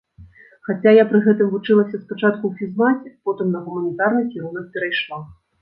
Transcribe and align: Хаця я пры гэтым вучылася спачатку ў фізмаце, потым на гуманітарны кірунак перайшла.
Хаця 0.67 0.93
я 0.99 1.03
пры 1.11 1.19
гэтым 1.27 1.51
вучылася 1.51 2.01
спачатку 2.05 2.43
ў 2.51 2.63
фізмаце, 2.63 3.13
потым 3.29 3.55
на 3.57 3.63
гуманітарны 3.67 4.27
кірунак 4.33 4.65
перайшла. 4.75 5.25